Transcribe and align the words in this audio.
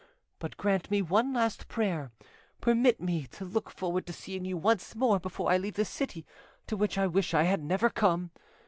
But 0.39 0.57
grant 0.57 0.89
me 0.89 1.03
one 1.03 1.31
last 1.31 1.67
prayer 1.67 2.11
permit 2.59 2.99
me 2.99 3.27
to 3.27 3.45
look 3.45 3.69
forward 3.69 4.07
to 4.07 4.13
seeing 4.13 4.45
you 4.45 4.57
once 4.57 4.95
more 4.95 5.19
before 5.19 5.51
I 5.51 5.57
leave 5.57 5.75
this 5.75 5.89
city, 5.89 6.25
to 6.65 6.75
which 6.75 6.97
I 6.97 7.05
wish 7.05 7.35
I 7.35 7.43
had 7.43 7.63
never 7.63 7.87
come. 7.91 8.31